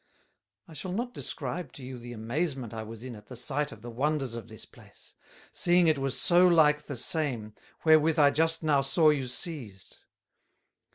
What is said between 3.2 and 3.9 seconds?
the sight of